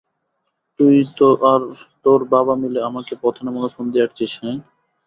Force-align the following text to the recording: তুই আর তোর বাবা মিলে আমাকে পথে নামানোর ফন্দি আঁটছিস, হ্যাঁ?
তুই 0.79 0.95
আর 1.51 1.61
তোর 2.05 2.19
বাবা 2.31 2.53
মিলে 2.55 2.79
আমাকে 2.89 3.13
পথে 3.23 3.41
নামানোর 3.43 3.73
ফন্দি 3.75 3.97
আঁটছিস, 4.01 4.31
হ্যাঁ? 4.41 4.57